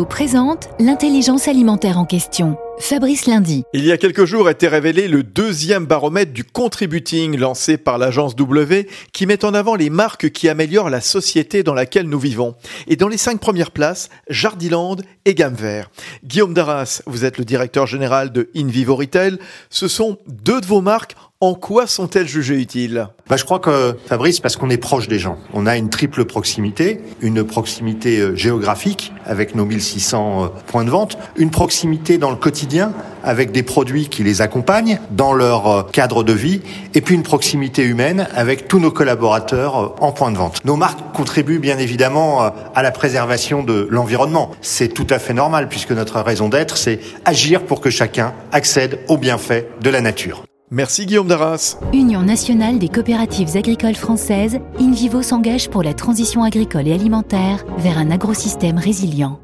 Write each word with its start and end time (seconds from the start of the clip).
Présente 0.00 0.70
l'intelligence 0.80 1.48
alimentaire 1.48 1.98
en 1.98 2.06
question. 2.06 2.56
Fabrice 2.78 3.26
Lundi. 3.26 3.64
Il 3.74 3.84
y 3.84 3.92
a 3.92 3.98
quelques 3.98 4.24
jours 4.24 4.48
était 4.48 4.66
révélé 4.66 5.06
le 5.06 5.22
deuxième 5.22 5.84
baromètre 5.84 6.32
du 6.32 6.44
contributing 6.44 7.36
lancé 7.36 7.76
par 7.76 7.98
l'agence 7.98 8.34
W 8.34 8.88
qui 9.12 9.26
met 9.26 9.44
en 9.44 9.52
avant 9.52 9.74
les 9.74 9.90
marques 9.90 10.30
qui 10.30 10.48
améliorent 10.48 10.88
la 10.88 11.02
société 11.02 11.62
dans 11.62 11.74
laquelle 11.74 12.08
nous 12.08 12.18
vivons. 12.18 12.54
Et 12.88 12.96
dans 12.96 13.08
les 13.08 13.18
cinq 13.18 13.38
premières 13.38 13.70
places, 13.70 14.08
Jardiland 14.28 14.96
et 15.26 15.34
Gamme 15.34 15.54
Vert. 15.54 15.90
Guillaume 16.24 16.54
Darras, 16.54 17.02
vous 17.06 17.26
êtes 17.26 17.36
le 17.36 17.44
directeur 17.44 17.86
général 17.86 18.32
de 18.32 18.50
InVivo 18.56 18.96
Retail. 18.96 19.38
Ce 19.68 19.88
sont 19.88 20.18
deux 20.26 20.60
de 20.60 20.66
vos 20.66 20.80
marques 20.80 21.14
en 21.42 21.54
quoi 21.54 21.88
sont-elles 21.88 22.28
jugées 22.28 22.60
utiles? 22.60 23.08
Bah, 23.28 23.36
Je 23.36 23.44
crois 23.44 23.58
que, 23.58 23.96
Fabrice, 24.06 24.38
parce 24.38 24.54
qu'on 24.54 24.70
est 24.70 24.76
proche 24.76 25.08
des 25.08 25.18
gens. 25.18 25.38
On 25.52 25.66
a 25.66 25.76
une 25.76 25.90
triple 25.90 26.24
proximité, 26.24 27.00
une 27.20 27.42
proximité 27.42 28.20
euh, 28.20 28.36
géographique 28.36 29.12
avec 29.26 29.56
nos 29.56 29.64
1600 29.64 30.44
euh, 30.44 30.48
points 30.68 30.84
de 30.84 30.90
vente, 30.90 31.18
une 31.36 31.50
proximité 31.50 32.16
dans 32.16 32.30
le 32.30 32.36
quotidien 32.36 32.92
avec 33.24 33.50
des 33.50 33.64
produits 33.64 34.08
qui 34.08 34.22
les 34.22 34.40
accompagnent 34.40 35.00
dans 35.10 35.32
leur 35.32 35.66
euh, 35.66 35.82
cadre 35.82 36.22
de 36.22 36.32
vie, 36.32 36.60
et 36.94 37.00
puis 37.00 37.16
une 37.16 37.24
proximité 37.24 37.82
humaine 37.82 38.28
avec 38.36 38.68
tous 38.68 38.78
nos 38.78 38.92
collaborateurs 38.92 40.00
en 40.00 40.12
point 40.12 40.30
de 40.30 40.36
vente. 40.36 40.64
Nos 40.64 40.76
marques 40.76 41.12
contribuent 41.12 41.58
bien 41.58 41.78
évidemment 41.78 42.52
à 42.72 42.82
la 42.84 42.92
préservation 42.92 43.64
de 43.64 43.88
l'environnement. 43.90 44.52
C'est 44.60 44.94
tout 44.94 45.06
à 45.10 45.18
fait 45.18 45.34
normal 45.34 45.68
puisque 45.68 45.90
notre 45.90 46.20
raison 46.20 46.48
d'être, 46.48 46.76
c'est 46.76 47.00
agir 47.24 47.62
pour 47.62 47.80
que 47.80 47.90
chacun 47.90 48.32
accède 48.52 49.00
aux 49.08 49.18
bienfaits 49.18 49.66
de 49.82 49.90
la 49.90 50.00
nature. 50.00 50.44
Merci 50.74 51.04
Guillaume 51.04 51.28
Darras. 51.28 51.76
Union 51.92 52.22
nationale 52.22 52.78
des 52.78 52.88
coopératives 52.88 53.58
agricoles 53.58 53.94
françaises, 53.94 54.58
InVivo 54.80 55.20
s'engage 55.20 55.68
pour 55.68 55.82
la 55.82 55.92
transition 55.92 56.44
agricole 56.44 56.88
et 56.88 56.94
alimentaire 56.94 57.62
vers 57.76 57.98
un 57.98 58.10
agrosystème 58.10 58.78
résilient. 58.78 59.38